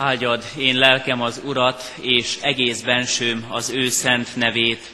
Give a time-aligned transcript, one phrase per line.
[0.00, 4.90] Áldjad én lelkem az Urat, és egész bensőm az ő szent nevét.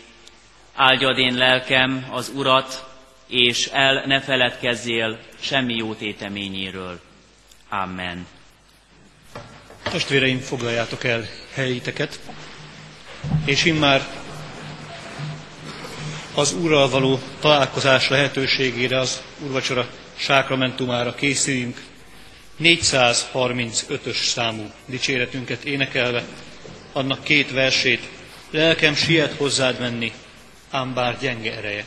[0.74, 2.84] Áldjad én lelkem az Urat,
[3.26, 7.00] és el ne feledkezzél semmi jó téteményéről.
[7.68, 8.26] Amen.
[9.82, 12.20] Testvéreim, foglaljátok el helyiteket,
[13.44, 14.06] és immár
[16.34, 21.80] az Úrral való találkozás lehetőségére, az Úrvacsora sákramentumára készüljünk,
[22.62, 26.24] 435-ös számú dicséretünket énekelve,
[26.92, 28.08] annak két versét,
[28.50, 30.12] lelkem siet hozzád menni,
[30.70, 31.84] ám bár gyenge ereje.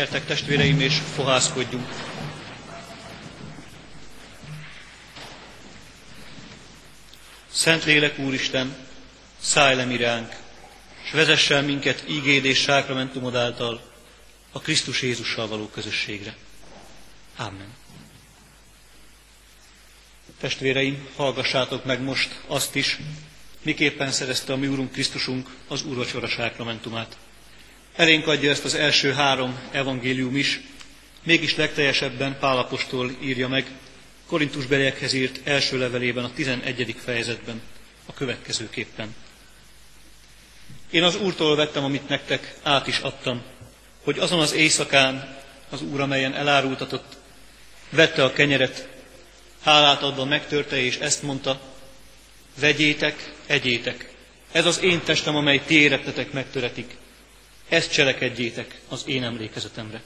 [0.00, 1.88] Gyertek testvéreim, és fohászkodjunk.
[7.50, 8.76] Szentlélek Úristen,
[9.40, 10.36] szállj le miránk,
[11.04, 13.92] és vezessel minket ígéd és sákramentumod által
[14.52, 16.36] a Krisztus Jézussal való közösségre.
[17.36, 17.74] Amen.
[20.38, 22.98] Testvéreim, hallgassátok meg most azt is,
[23.62, 27.16] miképpen szerezte a mi Úrunk Krisztusunk az Úrvacsora sákramentumát.
[28.00, 30.60] Elénk adja ezt az első három evangélium is,
[31.22, 33.66] mégis legteljesebben Pálapostól írja meg,
[34.26, 36.96] Korintus beliekhez írt első levelében, a 11.
[37.04, 37.60] fejezetben,
[38.06, 39.14] a következőképpen.
[40.90, 43.42] Én az Úrtól vettem, amit nektek át is adtam,
[44.04, 45.38] hogy azon az éjszakán
[45.70, 47.16] az Úr, amelyen elárultatott,
[47.90, 48.88] vette a kenyeret,
[49.62, 51.60] hálát adva megtörte, és ezt mondta,
[52.60, 54.12] vegyétek, egyétek,
[54.52, 56.98] ez az én testem, amely ti érettetek megtöretik,
[57.70, 60.02] ezt cselekedjétek az én emlékezetemre.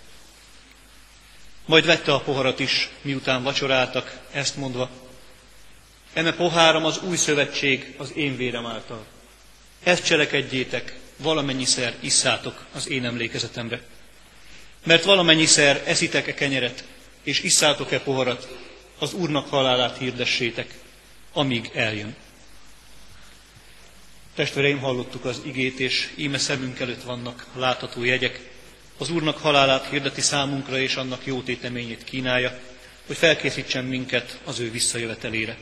[1.67, 4.91] Majd vette a poharat is, miután vacsoráltak, ezt mondva,
[6.13, 9.05] eme poháram az új szövetség az én vérem által.
[9.83, 13.83] Ezt cselekedjétek, valamennyiszer isszátok az én emlékezetemre.
[14.85, 16.85] Mert valamennyiszer eszitek-e kenyeret,
[17.23, 18.49] és isszátok-e poharat,
[18.99, 20.75] az Úrnak halálát hirdessétek,
[21.33, 22.17] amíg eljön.
[24.34, 28.41] Testvéreim, hallottuk az igét, és íme szemünk előtt vannak látható jegyek.
[28.99, 32.61] Az Úrnak halálát hirdeti számunkra, és annak jó téteményét kínálja,
[33.06, 35.56] hogy felkészítsen minket az ő visszajövetelére.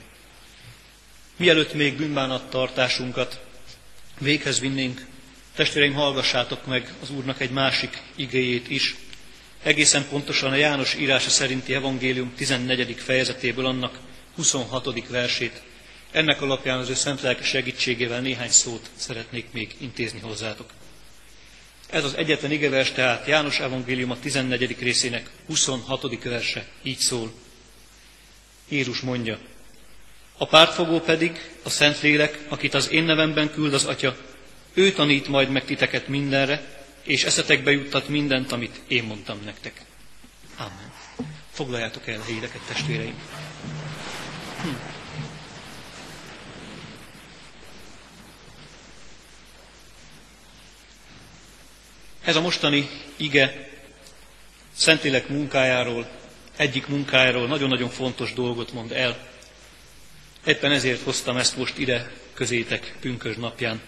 [1.37, 3.41] Mielőtt még bűnbánattartásunkat
[4.19, 5.07] véghez vinnénk,
[5.55, 8.97] testvéreim, hallgassátok meg az Úrnak egy másik igéjét is,
[9.63, 12.95] egészen pontosan a János írása szerinti evangélium 14.
[12.99, 13.99] fejezetéből annak
[14.35, 15.09] 26.
[15.09, 15.63] versét,
[16.13, 20.71] ennek alapján az ő szent lelke segítségével néhány szót szeretnék még intézni hozzátok.
[21.91, 24.77] Ez az egyetlen igevers, tehát János Evangélium a 14.
[24.79, 26.23] részének 26.
[26.23, 27.33] verse így szól.
[28.69, 29.39] Jézus mondja,
[30.37, 34.17] a pártfogó pedig, a Szentlélek, akit az én nevemben küld az Atya,
[34.75, 39.81] Ő tanít majd meg titeket mindenre, és eszetekbe juttat mindent, amit én mondtam nektek.
[40.57, 40.93] Amen.
[41.53, 43.15] Foglaljátok el a híreket, testvéreim.
[44.63, 44.92] Hm.
[52.25, 53.71] Ez a mostani ige
[54.77, 56.09] Szentlélek munkájáról,
[56.57, 59.31] egyik munkájáról nagyon-nagyon fontos dolgot mond el.
[60.47, 63.81] Éppen ezért hoztam ezt most ide közétek pünkös napján.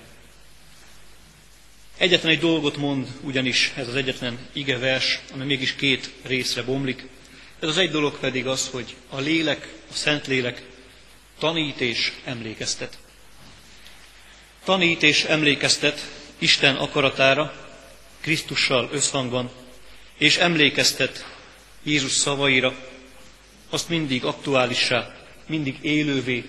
[1.97, 7.07] Egyetlen egy dolgot mond ugyanis ez az egyetlen ige vers, ami mégis két részre bomlik.
[7.61, 10.63] Ez az egy dolog pedig az, hogy a lélek, a Szentlélek
[11.39, 12.99] tanít és emlékeztet.
[14.65, 16.01] Tanít és emlékeztet
[16.39, 17.64] Isten akaratára,
[18.25, 19.51] Krisztussal összhangban,
[20.19, 21.27] és emlékeztet
[21.83, 22.75] Jézus szavaira,
[23.71, 25.17] azt mindig aktuálissá,
[25.47, 26.45] mindig élővé,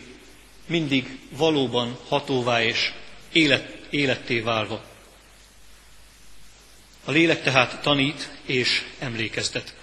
[0.66, 2.94] mindig valóban hatóvá és
[3.31, 4.83] élet, életté válva.
[7.06, 9.75] A lélek tehát tanít és emlékeztet.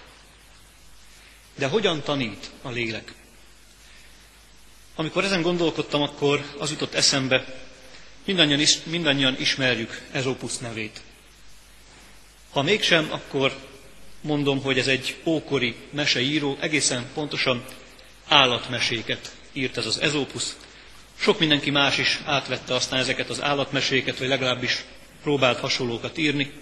[1.55, 3.13] De hogyan tanít a lélek?
[4.95, 7.63] Amikor ezen gondolkodtam, akkor az jutott eszembe,
[8.25, 11.01] mindannyian, is, mindannyian ismerjük Ezópusz nevét.
[12.53, 13.57] Ha mégsem, akkor
[14.21, 17.65] mondom, hogy ez egy ókori meseíró, egészen pontosan
[18.29, 20.57] állatmeséket írt ez az Ezópusz.
[21.19, 24.85] Sok mindenki más is átvette aztán ezeket az állatmeséket, vagy legalábbis
[25.23, 26.53] próbált hasonlókat írni.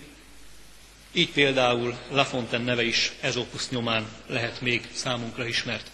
[1.13, 5.87] Így például La Fontaine neve is Ezópusz nyomán lehet még számunkra ismert.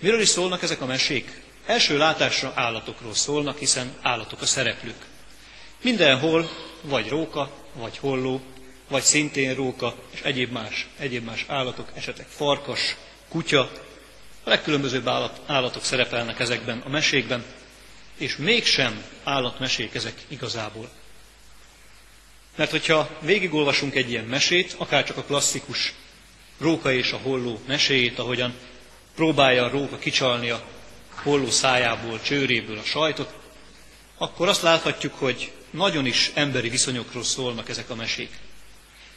[0.00, 1.40] Miről is szólnak ezek a mesék?
[1.66, 5.06] Első látásra állatokról szólnak, hiszen állatok a szereplők.
[5.82, 6.50] Mindenhol
[6.82, 8.40] vagy róka, vagy holló,
[8.88, 12.96] vagy szintén róka, és egyéb más, egyéb más állatok, esetek farkas,
[13.28, 13.70] kutya,
[14.44, 17.44] a legkülönbözőbb állat, állatok szerepelnek ezekben a mesékben,
[18.18, 20.90] és mégsem állatmesék ezek igazából.
[22.56, 25.94] Mert hogyha végigolvasunk egy ilyen mesét, akár csak a klasszikus
[26.58, 28.54] Róka és a holló meséjét, ahogyan
[29.14, 30.62] próbálja a róka kicsalni a
[31.22, 33.34] holló szájából, csőréből a sajtot,
[34.18, 38.30] akkor azt láthatjuk, hogy nagyon is emberi viszonyokról szólnak ezek a mesék.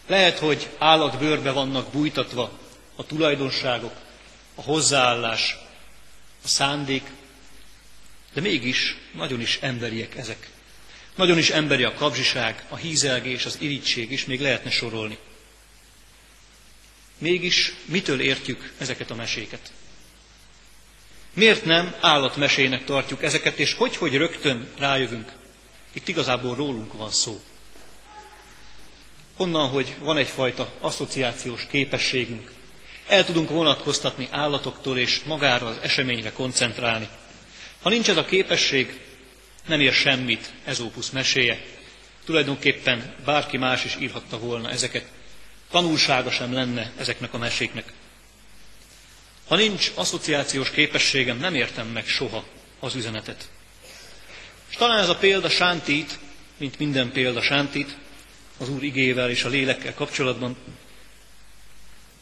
[0.08, 2.60] Lehet, hogy állatbőrbe vannak bújtatva
[2.96, 3.94] a tulajdonságok,
[4.56, 5.58] a hozzáállás,
[6.44, 7.04] a szándék,
[8.34, 10.50] de mégis nagyon is emberiek ezek.
[11.16, 15.18] Nagyon is emberi a kapzsiság, a hízelgés, az irítség is, még lehetne sorolni.
[17.18, 19.72] Mégis mitől értjük ezeket a meséket?
[21.34, 25.32] Miért nem állatmesének tartjuk ezeket, és hogy, hogy rögtön rájövünk?
[25.96, 27.42] Itt igazából rólunk van szó.
[29.38, 32.52] Onnan, hogy van egyfajta asszociációs képességünk.
[33.08, 37.08] El tudunk vonatkoztatni állatoktól és magára az eseményre koncentrálni.
[37.82, 39.00] Ha nincs ez a képesség,
[39.68, 41.62] nem ér semmit Ezópusz meséje.
[42.26, 45.06] Tulajdonképpen bárki más is írhatta volna ezeket.
[45.72, 47.94] Tanulsága sem lenne ezeknek a meséknek.
[49.48, 52.44] Ha nincs asszociációs képességem, nem értem meg soha
[52.80, 53.50] az üzenetet.
[54.76, 56.20] És talán ez a példa sántít,
[56.58, 57.98] mint minden példa sántít,
[58.58, 60.58] az Úr igével és a lélekkel kapcsolatban,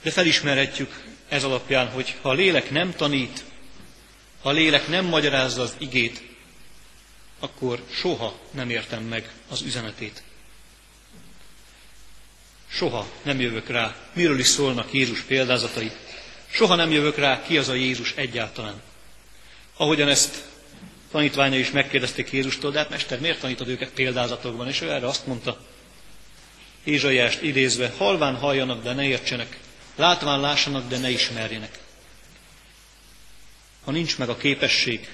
[0.03, 3.43] de felismerhetjük ez alapján, hogy ha a lélek nem tanít,
[4.41, 6.21] ha a lélek nem magyarázza az igét,
[7.39, 10.23] akkor soha nem értem meg az üzenetét.
[12.67, 15.91] Soha nem jövök rá, miről is szólnak Jézus példázatai.
[16.51, 18.81] Soha nem jövök rá, ki az a Jézus egyáltalán.
[19.77, 20.51] Ahogyan ezt
[21.13, 24.67] tanítványai is megkérdezték Jézustól, de hát Mester, miért tanítod őket példázatokban?
[24.67, 25.57] És ő erre azt mondta,
[26.83, 29.59] Ézsaiást idézve, halván halljanak, de ne értsenek,
[29.95, 31.79] látván lássanak, de ne ismerjenek.
[33.83, 35.09] Ha nincs meg a képesség,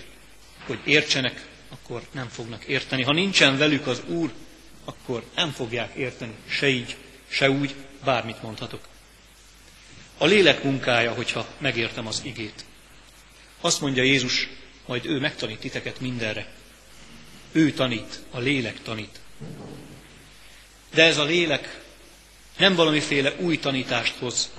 [0.65, 3.03] hogy értsenek, akkor nem fognak érteni.
[3.03, 4.33] Ha nincsen velük az Úr,
[4.85, 6.95] akkor nem fogják érteni, se így,
[7.27, 8.87] se úgy, bármit mondhatok.
[10.17, 12.65] A lélek munkája, hogyha megértem az igét.
[13.61, 14.47] Azt mondja Jézus,
[14.89, 16.47] majd ő megtanít titeket mindenre.
[17.51, 19.19] Ő tanít, a lélek tanít.
[20.93, 21.81] De ez a lélek
[22.57, 24.49] nem valamiféle új tanítást hoz,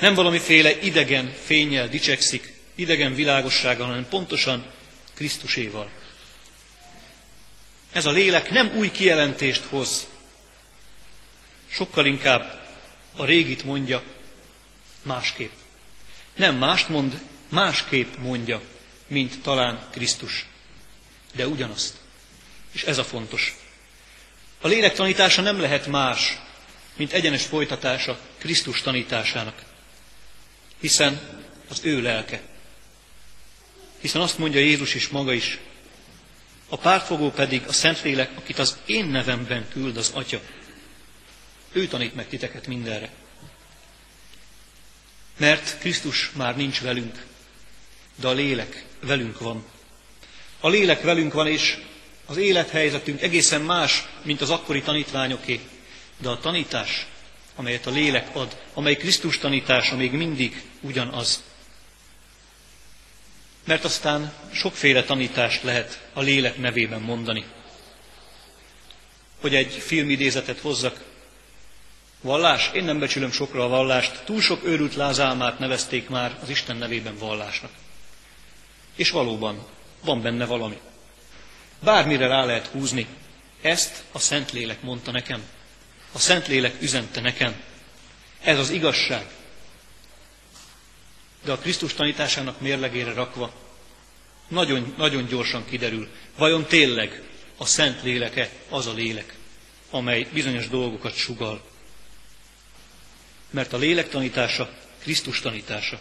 [0.00, 4.66] nem valamiféle idegen fényjel dicsekszik, idegen világossággal, hanem pontosan
[5.14, 5.90] Krisztuséval.
[7.92, 10.06] Ez a lélek nem új kijelentést hoz,
[11.68, 12.68] sokkal inkább
[13.16, 14.02] a régit mondja
[15.02, 15.52] másképp.
[16.36, 18.62] Nem mást mond, másképp mondja,
[19.06, 20.46] mint talán Krisztus,
[21.34, 21.96] de ugyanazt.
[22.72, 23.56] És ez a fontos.
[24.60, 26.38] A lélek tanítása nem lehet más,
[26.96, 29.62] mint egyenes folytatása Krisztus tanításának,
[30.80, 31.20] hiszen
[31.68, 32.40] az ő lelke.
[34.00, 35.58] Hiszen azt mondja Jézus is maga is,
[36.68, 40.40] a pártfogó pedig a Szentlélek, akit az én nevemben küld az Atya.
[41.72, 43.10] Ő tanít meg titeket mindenre.
[45.36, 47.26] Mert Krisztus már nincs velünk,
[48.20, 49.64] de a lélek velünk van.
[50.60, 51.78] A lélek velünk van, és
[52.26, 55.60] az élethelyzetünk egészen más, mint az akkori tanítványoké,
[56.18, 57.06] de a tanítás,
[57.56, 61.42] amelyet a lélek ad, amely Krisztus tanítása még mindig ugyanaz.
[63.64, 67.44] Mert aztán sokféle tanítást lehet a lélek nevében mondani.
[69.40, 71.04] Hogy egy filmidézetet hozzak.
[72.20, 72.70] Vallás?
[72.74, 74.22] Én nem becsülöm sokra a vallást.
[74.24, 77.70] Túl sok őrült lázálmát nevezték már az Isten nevében vallásnak.
[78.94, 79.66] És valóban
[80.04, 80.78] van benne valami.
[81.80, 83.06] Bármire rá lehet húzni.
[83.60, 85.42] Ezt a Szentlélek mondta nekem.
[86.12, 87.62] A Szentlélek üzente nekem.
[88.40, 89.26] Ez az igazság.
[91.44, 93.52] De a Krisztus tanításának mérlegére rakva
[94.52, 97.22] nagyon, nagyon gyorsan kiderül, vajon tényleg
[97.56, 99.34] a Szent Léleke az a lélek,
[99.90, 101.62] amely bizonyos dolgokat sugal.
[103.50, 106.00] Mert a lélek tanítása Krisztus tanítása.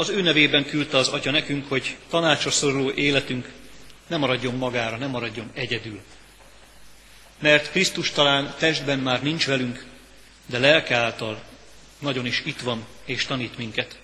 [0.00, 3.48] Az ő nevében küldte az Atya nekünk, hogy tanácsra szoruló életünk
[4.06, 6.00] ne maradjon magára, ne maradjon egyedül.
[7.38, 9.84] Mert Krisztus talán testben már nincs velünk,
[10.46, 11.42] de lelke által
[11.98, 13.98] nagyon is itt van és tanít minket.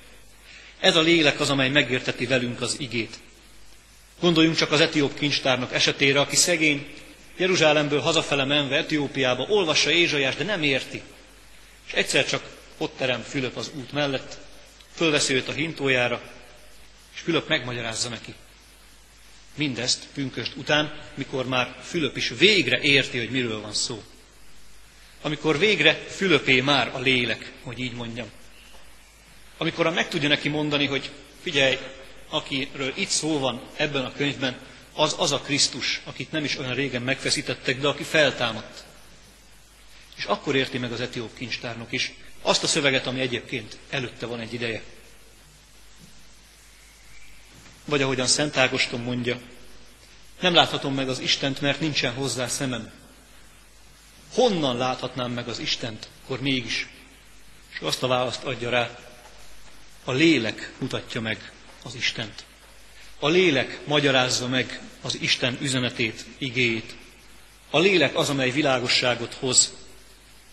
[0.81, 3.19] Ez a lélek az, amely megérteti velünk az igét.
[4.21, 6.87] Gondoljunk csak az etióp kincstárnak esetére, aki szegény,
[7.37, 11.03] Jeruzsálemből hazafele menve Etiópiába olvassa Ézsajás, de nem érti.
[11.87, 12.43] És egyszer csak
[12.79, 14.45] ott terem Fülöp az út mellett,
[14.97, 16.23] fölveszi őt a hintójára,
[17.15, 18.35] és Fülöp megmagyarázza neki.
[19.55, 24.03] Mindezt pünköst után, mikor már Fülöp is végre érti, hogy miről van szó.
[25.23, 28.31] Amikor végre Fülöpé már a lélek, hogy így mondjam.
[29.57, 31.11] Amikor meg tudja neki mondani, hogy
[31.43, 31.79] figyelj,
[32.29, 34.59] akiről itt szó van ebben a könyvben,
[34.93, 38.85] az az a Krisztus, akit nem is olyan régen megfeszítettek, de aki feltámadt.
[40.17, 42.12] És akkor érti meg az etióp kincstárnok is
[42.47, 44.83] azt a szöveget, ami egyébként előtte van egy ideje.
[47.85, 49.41] Vagy ahogyan Szent Ágoston mondja,
[50.41, 52.93] nem láthatom meg az Istent, mert nincsen hozzá szemem.
[54.35, 56.88] Honnan láthatnám meg az Istent, akkor mégis?
[57.73, 58.99] És azt a választ adja rá,
[60.05, 62.45] a lélek mutatja meg az Istent.
[63.19, 66.97] A lélek magyarázza meg az Isten üzenetét, igéjét.
[67.71, 69.86] A lélek az, amely világosságot hoz.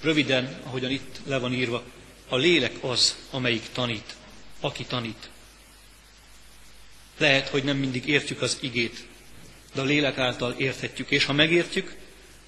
[0.04, 1.84] Röviden, ahogyan itt le van írva,
[2.28, 4.16] a lélek az, amelyik tanít,
[4.60, 5.30] aki tanít.
[7.18, 9.08] Lehet, hogy nem mindig értjük az igét,
[9.74, 11.96] de a lélek által érthetjük, és ha megértjük,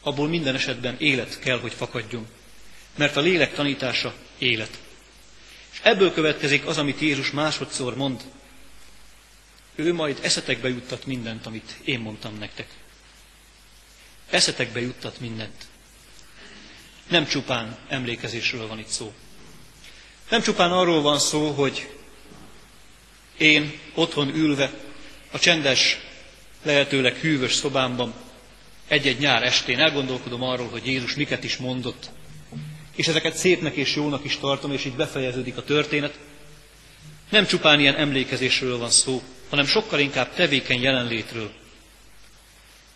[0.01, 2.27] abból minden esetben élet kell, hogy fakadjon.
[2.95, 4.79] Mert a lélek tanítása élet.
[5.71, 8.21] És ebből következik az, amit Jézus másodszor mond.
[9.75, 12.67] Ő majd eszetekbe juttat mindent, amit én mondtam nektek.
[14.29, 15.67] Eszetekbe juttat mindent.
[17.07, 19.13] Nem csupán emlékezésről van itt szó.
[20.29, 21.89] Nem csupán arról van szó, hogy
[23.37, 24.71] én otthon ülve
[25.31, 25.97] a csendes
[26.63, 28.13] lehetőleg hűvös szobámban
[28.87, 32.09] egy-egy nyár estén elgondolkodom arról, hogy Jézus miket is mondott,
[32.95, 36.19] és ezeket szépnek és jónak is tartom, és így befejeződik a történet.
[37.29, 41.51] Nem csupán ilyen emlékezésről van szó, hanem sokkal inkább tevékeny jelenlétről.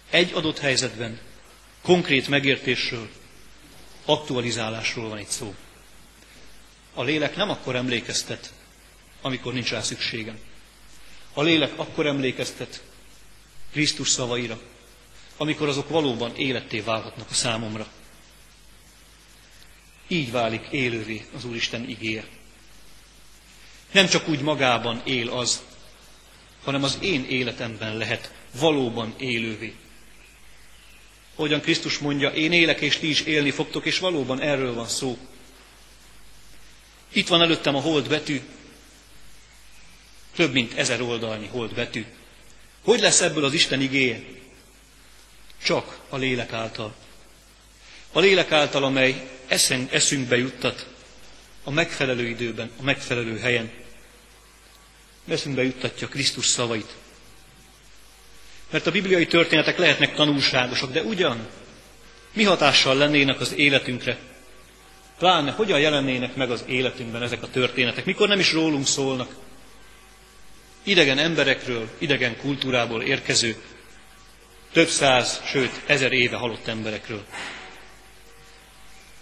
[0.10, 1.20] Egy adott helyzetben
[1.82, 3.10] konkrét megértésről,
[4.06, 5.56] aktualizálásról van itt szó.
[6.94, 8.54] A lélek nem akkor emlékeztet,
[9.22, 10.40] amikor nincs rá szükségem.
[11.34, 12.84] A lélek akkor emlékeztet,
[13.72, 14.60] Krisztus szavaira,
[15.38, 17.88] amikor azok valóban életté válhatnak a számomra.
[20.08, 22.28] Így válik élővé az Úristen igéje.
[23.92, 25.62] Nem csak úgy magában él az,
[26.64, 29.76] hanem az én életemben lehet valóban élővé.
[31.40, 35.18] Hogyan Krisztus mondja, én élek, és ti is élni fogtok, és valóban erről van szó.
[37.14, 38.42] Itt van előttem a hold betű,
[40.36, 42.06] több mint ezer oldalnyi hold betű.
[42.84, 44.22] Hogy lesz ebből az Isten igéje?
[45.64, 46.96] Csak a lélek által.
[48.12, 50.88] A lélek által, amely eszen, eszünkbe juttat
[51.64, 53.72] a megfelelő időben, a megfelelő helyen.
[55.28, 56.96] Eszünkbe juttatja Krisztus szavait.
[58.70, 61.48] Mert a bibliai történetek lehetnek tanulságosak, de ugyan
[62.34, 64.18] mi hatással lennének az életünkre?
[65.18, 69.36] Pláne hogyan jelennének meg az életünkben ezek a történetek, mikor nem is rólunk szólnak,
[70.84, 73.56] idegen emberekről, idegen kultúrából érkező,
[74.72, 77.24] több száz, sőt ezer éve halott emberekről.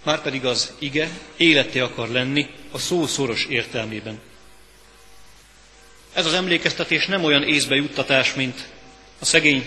[0.03, 4.19] Márpedig az ige életé akar lenni a szó szoros értelmében.
[6.13, 8.69] Ez az emlékeztetés nem olyan észbe juttatás, mint
[9.19, 9.65] a szegény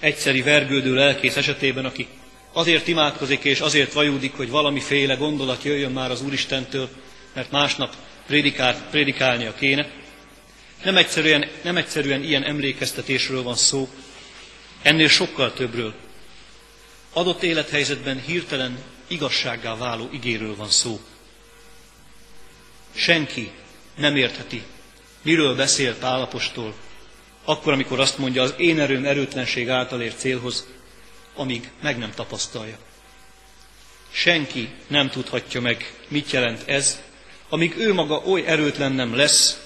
[0.00, 2.06] egyszeri vergődő lelkész esetében, aki
[2.52, 6.88] azért imádkozik és azért vajúdik, hogy valamiféle gondolat jöjjön már az Úristentől,
[7.32, 7.94] mert másnap
[8.26, 9.88] prédikál, prédikálnia kéne.
[10.84, 13.88] Nem egyszerűen, nem egyszerűen ilyen emlékeztetésről van szó,
[14.82, 15.94] ennél sokkal többről.
[17.12, 21.00] Adott élethelyzetben hirtelen igazsággá váló igéről van szó.
[22.94, 23.50] Senki
[23.96, 24.62] nem értheti,
[25.22, 26.74] miről beszél Pálapostól,
[27.46, 30.66] akkor, amikor azt mondja, az én erőm erőtlenség által ért célhoz,
[31.34, 32.78] amíg meg nem tapasztalja.
[34.10, 37.02] Senki nem tudhatja meg, mit jelent ez,
[37.48, 39.60] amíg ő maga oly erőtlen nem lesz,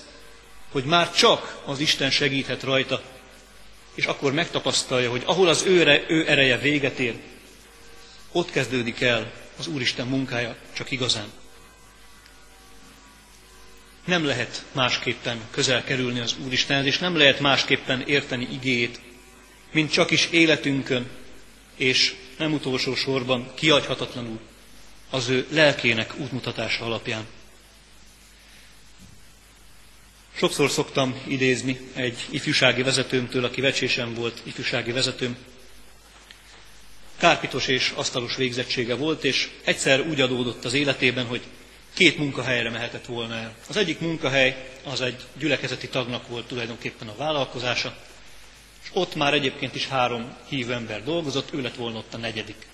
[0.73, 3.03] hogy már csak az Isten segíthet rajta,
[3.95, 7.15] és akkor megtapasztalja, hogy ahol az ő, ő ereje véget ér,
[8.33, 11.33] ott kezdődik el az Úristen munkája csak igazán.
[14.11, 19.01] Nem lehet másképpen közel kerülni az Úristenhez, és nem lehet másképpen érteni igéjét,
[19.73, 21.09] mint csak is életünkön,
[21.77, 24.41] és nem utolsó sorban kiadhatatlanul
[25.11, 27.27] az ő lelkének útmutatása alapján.
[30.37, 35.37] Sokszor szoktam idézni egy ifjúsági vezetőmtől, aki vecsésen volt ifjúsági vezetőm.
[37.17, 41.43] Kárpitos és asztalos végzettsége volt, és egyszer úgy adódott az életében, hogy
[42.01, 43.55] két munkahelyre mehetett volna el.
[43.69, 47.97] Az egyik munkahely az egy gyülekezeti tagnak volt tulajdonképpen a vállalkozása,
[48.83, 52.67] és ott már egyébként is három hívő ember dolgozott, ő lett volna ott a negyedik.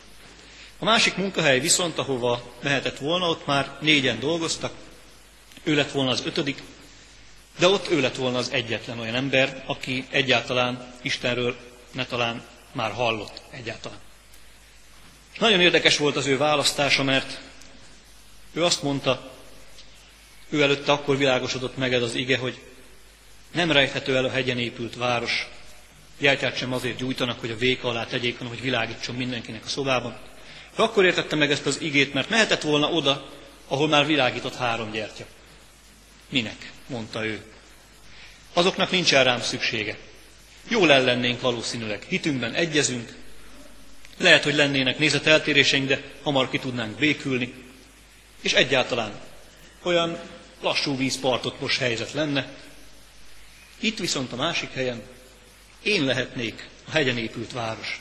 [0.78, 4.72] A másik munkahely viszont, ahova mehetett volna, ott már négyen dolgoztak,
[5.62, 6.62] ő lett volna az ötödik,
[7.58, 11.56] de ott ő lett volna az egyetlen olyan ember, aki egyáltalán Istenről
[11.92, 13.98] ne talán már hallott egyáltalán.
[15.38, 17.44] Nagyon érdekes volt az ő választása, mert
[18.56, 19.30] ő azt mondta,
[20.48, 22.58] ő előtte akkor világosodott meg ez az ige, hogy
[23.52, 25.48] nem rejthető el a hegyen épült város.
[26.18, 30.16] Gyertyát sem azért gyújtanak, hogy a véka alá tegyék, hanem hogy világítson mindenkinek a szobában.
[30.76, 33.30] De akkor értette meg ezt az igét, mert mehetett volna oda,
[33.68, 35.24] ahol már világított három gyertya.
[36.28, 36.72] Minek?
[36.86, 37.44] mondta ő.
[38.52, 39.98] Azoknak nincs rám szüksége.
[40.68, 42.02] Jól ellennénk valószínűleg.
[42.08, 43.14] Hitünkben egyezünk.
[44.18, 47.65] Lehet, hogy lennének nézeteltéréseink, de hamar ki tudnánk békülni.
[48.46, 49.20] És egyáltalán
[49.82, 50.18] olyan
[50.60, 52.48] lassú vízpartot most helyzet lenne.
[53.80, 55.02] Itt viszont a másik helyen
[55.82, 58.00] én lehetnék a hegyen épült város.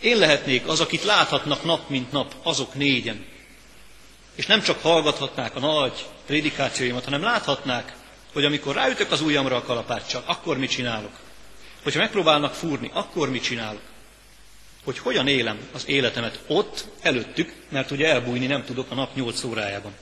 [0.00, 3.26] Én lehetnék az, akit láthatnak nap mint nap azok négyen.
[4.34, 7.96] És nem csak hallgathatnák a nagy prédikációimat, hanem láthatnák,
[8.32, 11.12] hogy amikor ráütök az ujjamra a kalapáccsal, akkor mit csinálok?
[11.82, 13.82] Hogyha megpróbálnak fúrni, akkor mit csinálok?
[14.84, 19.44] Hogy hogyan élem az életemet ott, előttük, mert ugye elbújni nem tudok a nap nyolc
[19.44, 19.94] órájában.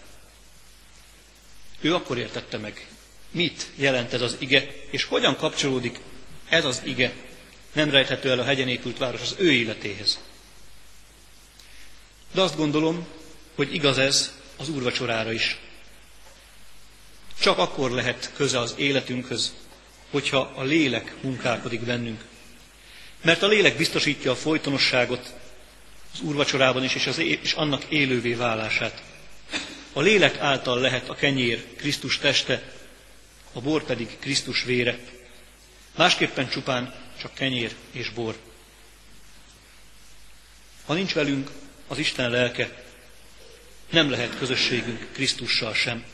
[1.81, 2.87] Ő akkor értette meg,
[3.31, 6.01] mit jelent ez az ige, és hogyan kapcsolódik
[6.49, 7.13] ez az ige,
[7.73, 10.19] nem rejthető el a hegyen épült város az ő életéhez.
[12.33, 13.07] De azt gondolom,
[13.55, 15.59] hogy igaz ez az úrvacsorára is.
[17.41, 19.53] Csak akkor lehet köze az életünkhöz,
[20.11, 22.25] hogyha a lélek munkálkodik bennünk.
[23.23, 25.35] Mert a lélek biztosítja a folytonosságot
[26.13, 29.03] az úrvacsorában is, és, az, és annak élővé válását.
[29.93, 32.73] A lélek által lehet a kenyér Krisztus teste,
[33.53, 34.99] a bor pedig Krisztus vére.
[35.97, 38.37] Másképpen csupán csak kenyér és bor.
[40.85, 41.51] Ha nincs velünk
[41.87, 42.85] az Isten lelke,
[43.91, 46.05] nem lehet közösségünk Krisztussal sem.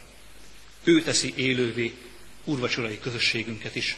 [0.84, 1.94] Ő teszi élővé
[2.44, 3.96] úrvacsorai közösségünket is.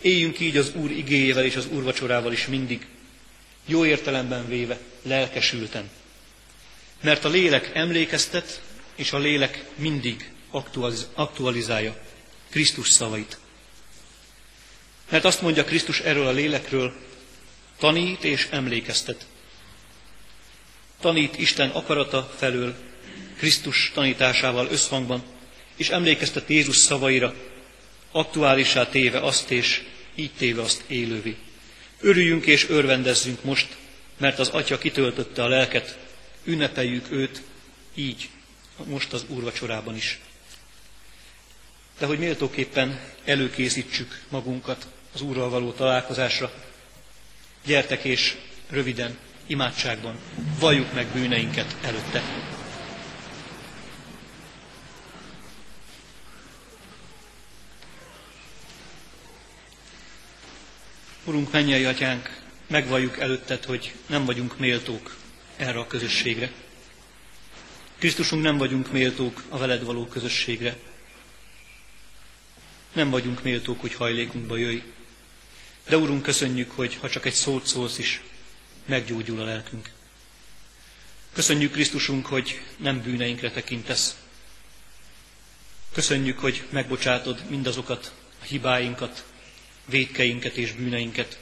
[0.00, 2.86] Éljünk így az Úr igéjével és az úrvacsorával is mindig,
[3.66, 5.90] jó értelemben véve, lelkesülten.
[7.00, 8.62] Mert a lélek emlékeztet,
[8.94, 11.96] és a lélek mindig aktualiz- aktualizálja
[12.50, 13.38] Krisztus szavait.
[15.10, 16.94] Mert azt mondja Krisztus erről a lélekről,
[17.78, 19.26] tanít és emlékeztet.
[21.00, 22.74] Tanít Isten akarata felől,
[23.36, 25.22] Krisztus tanításával összhangban,
[25.76, 27.34] és emlékeztet Jézus szavaira,
[28.10, 29.82] aktuálisá téve azt és
[30.14, 31.36] így téve azt élővé.
[32.00, 33.76] Örüljünk és örvendezzünk most,
[34.16, 35.98] mert az Atya kitöltötte a lelket,
[36.44, 37.42] ünnepeljük őt
[37.94, 38.28] így,
[38.84, 40.18] most az úrvacsorában is.
[41.98, 46.52] De hogy méltóképpen előkészítsük magunkat az Úrral való találkozásra,
[47.64, 48.36] gyertek és
[48.70, 50.18] röviden, imádságban
[50.58, 52.22] valljuk meg bűneinket előtte.
[61.30, 65.16] Urunk, mennyei atyánk, megvalljuk előtted, hogy nem vagyunk méltók
[65.56, 66.52] erre a közösségre.
[67.98, 70.76] Krisztusunk nem vagyunk méltók a veled való közösségre.
[72.92, 74.82] Nem vagyunk méltók, hogy hajlékunkba jöjj.
[75.88, 78.22] De Urunk, köszönjük, hogy ha csak egy szót szólsz is,
[78.84, 79.90] meggyógyul a lelkünk.
[81.32, 84.16] Köszönjük Krisztusunk, hogy nem bűneinkre tekintesz.
[85.92, 89.24] Köszönjük, hogy megbocsátod mindazokat a hibáinkat,
[89.90, 91.38] védkeinket és bűneinket,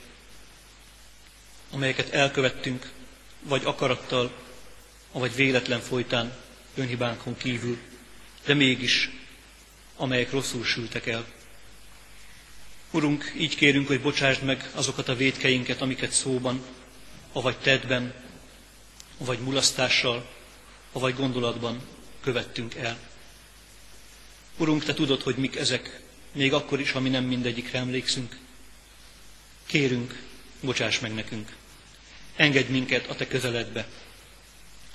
[1.71, 2.91] amelyeket elkövettünk,
[3.43, 4.33] vagy akarattal,
[5.13, 6.33] vagy véletlen folytán
[6.75, 7.79] önhibánkon kívül,
[8.45, 9.11] de mégis,
[9.97, 11.27] amelyek rosszul sültek el.
[12.91, 16.63] Urunk, így kérünk, hogy bocsásd meg azokat a védkeinket, amiket szóban,
[17.33, 18.15] avagy tettben,
[19.19, 20.29] vagy mulasztással,
[20.93, 21.81] vagy gondolatban
[22.21, 22.99] követtünk el.
[24.57, 26.01] Urunk, Te tudod, hogy mik ezek,
[26.33, 28.37] még akkor is, ha mi nem mindegyikre emlékszünk.
[29.67, 30.23] Kérünk,
[30.61, 31.57] bocsáss meg nekünk.
[32.37, 33.87] Engedj minket a Te közeledbe.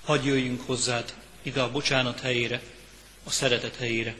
[0.03, 2.61] Hadd jöjjünk hozzád ide a bocsánat helyére,
[3.23, 4.15] a szeretet helyére.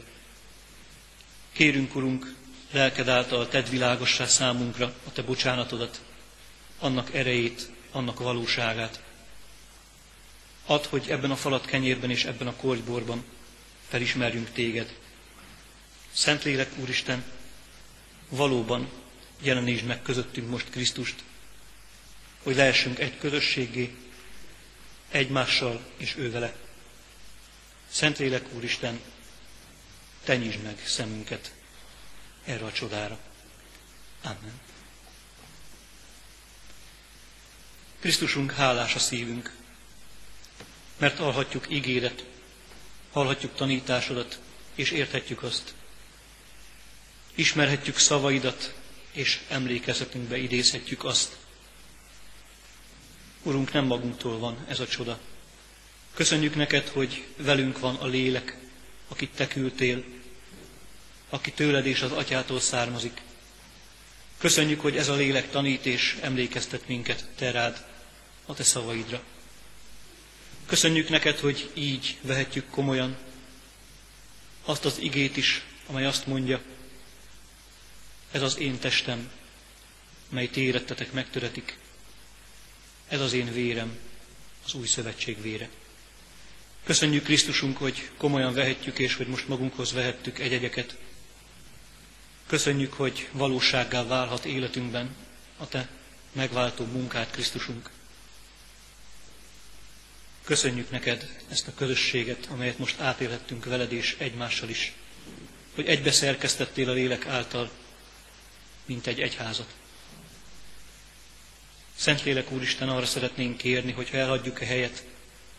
[1.52, 2.34] Kérünk, Urunk,
[2.70, 6.00] lelked által tedd világossá számunkra a Te bocsánatodat,
[6.78, 9.02] annak erejét, annak valóságát.
[10.66, 13.24] Add, hogy ebben a falat kenyérben és ebben a kortyborban
[13.88, 14.96] felismerjünk Téged.
[16.14, 17.24] Szentlélek, Úristen,
[18.28, 18.90] valóban
[19.40, 21.24] jelenítsd meg közöttünk most Krisztust,
[22.42, 23.94] hogy lehessünk egy közösségé,
[25.10, 26.54] egymással és ő vele.
[27.90, 29.00] Szentlélek, Úristen,
[30.24, 31.52] te meg szemünket
[32.44, 33.18] erre a csodára.
[34.22, 34.60] Amen.
[38.00, 39.56] Krisztusunk hálás a szívünk,
[40.96, 42.24] mert hallhatjuk ígéret,
[43.12, 44.40] hallhatjuk tanításodat,
[44.74, 45.74] és érthetjük azt.
[47.34, 48.74] Ismerhetjük szavaidat,
[49.12, 51.36] és emlékezetünkbe idézhetjük azt.
[53.42, 55.18] Urunk, nem magunktól van ez a csoda.
[56.14, 58.56] Köszönjük neked, hogy velünk van a lélek,
[59.08, 60.04] akit te küldtél,
[61.28, 63.20] aki tőled és az atyától származik.
[64.38, 67.84] Köszönjük, hogy ez a lélek tanít és emlékeztet minket te rád,
[68.46, 69.22] a te szavaidra.
[70.66, 73.16] Köszönjük neked, hogy így vehetjük komolyan
[74.64, 76.60] azt az igét is, amely azt mondja,
[78.34, 79.30] ez az én testem,
[80.28, 80.74] mely ti
[81.12, 81.78] megtöretik.
[83.08, 83.98] Ez az én vérem,
[84.64, 85.68] az új szövetség vére.
[86.84, 90.96] Köszönjük Krisztusunk, hogy komolyan vehetjük, és hogy most magunkhoz vehettük egyegyeket.
[92.46, 95.16] Köszönjük, hogy valósággá válhat életünkben
[95.56, 95.88] a Te
[96.32, 97.90] megváltó munkát, Krisztusunk.
[100.44, 104.92] Köszönjük neked ezt a közösséget, amelyet most átélhettünk veled és egymással is,
[105.74, 107.70] hogy egybe szerkesztettél a lélek által,
[108.84, 109.74] mint egy egyházat.
[111.96, 115.04] Szentlélek Úristen, arra szeretnénk kérni, hogy ha elhagyjuk a helyet,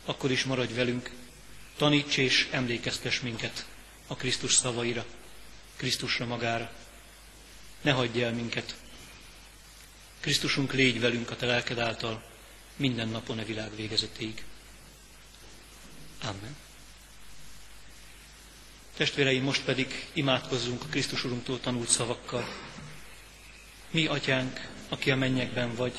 [0.05, 1.11] akkor is maradj velünk,
[1.77, 3.65] taníts és emlékeztes minket
[4.07, 5.05] a Krisztus szavaira,
[5.75, 6.71] Krisztusra magára.
[7.81, 8.75] Ne hagyj el minket.
[10.19, 12.23] Krisztusunk légy velünk a te lelked által
[12.75, 14.43] minden napon a világ végezetéig.
[16.21, 16.55] Amen.
[18.97, 22.47] Testvéreim, most pedig imádkozzunk a Krisztus Urunktól tanult szavakkal.
[23.95, 25.93] Mi, Atyánk, aki a mennyekben vagy,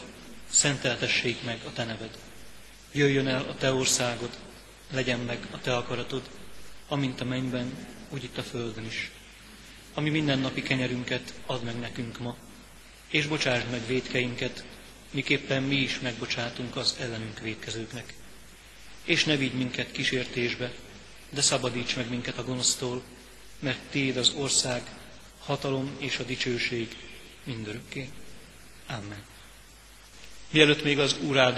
[0.50, 2.18] szenteltessék meg a Te neved.
[2.92, 4.38] Jöjjön el a Te országod,
[4.92, 6.22] legyen meg a Te akaratod,
[6.88, 9.10] amint a mennyben, úgy itt a földön is.
[9.94, 12.36] Ami mindennapi kenyerünket add meg nekünk ma,
[13.08, 14.64] és bocsásd meg védkeinket,
[15.10, 18.14] miképpen mi is megbocsátunk az ellenünk védkezőknek.
[19.04, 20.72] És ne vigy minket kísértésbe,
[21.30, 23.02] de szabadíts meg minket a gonosztól,
[23.58, 24.82] mert Téd az ország,
[25.38, 26.96] hatalom és a dicsőség
[27.46, 28.08] mindörökké.
[28.86, 29.24] Amen.
[30.50, 31.54] Mielőtt még az Úr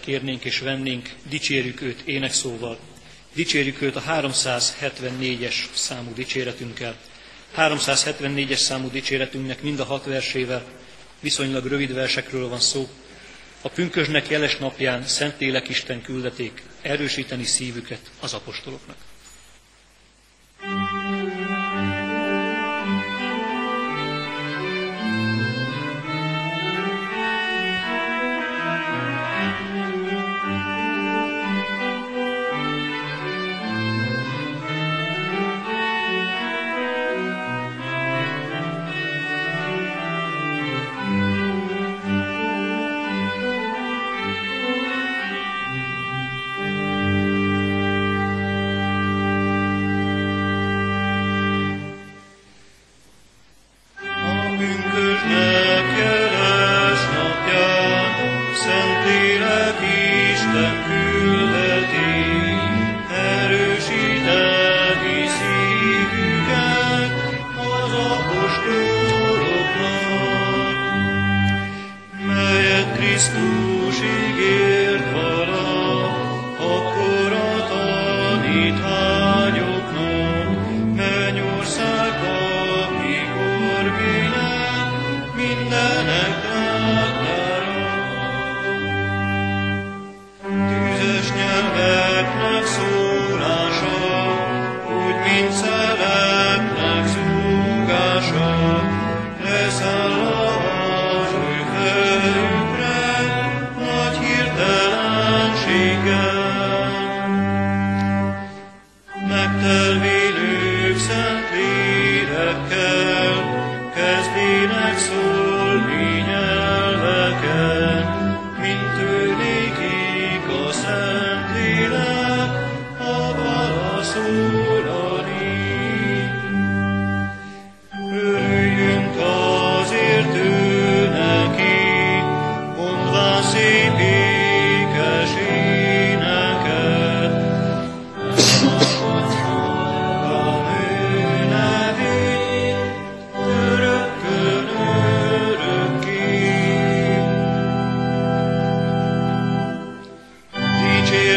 [0.00, 2.78] kérnénk és vennénk, dicsérjük őt énekszóval.
[3.34, 6.96] Dicsérjük őt a 374-es számú dicséretünkkel.
[7.56, 10.64] 374-es számú dicséretünknek mind a hat versével
[11.20, 12.88] viszonylag rövid versekről van szó.
[13.60, 18.96] A pünkösnek jeles napján Szentlélek Isten küldeték erősíteni szívüket az apostoloknak.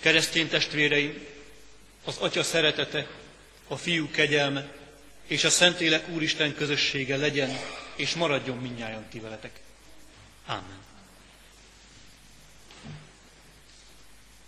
[0.00, 1.26] Keresztény testvéreim,
[2.04, 3.06] az Atya szeretete,
[3.68, 4.72] a Fiú kegyelme
[5.26, 7.58] és a Szentlélek Úristen közössége legyen
[7.96, 9.60] és maradjon minnyáján ti veletek.
[10.46, 10.89] Amen.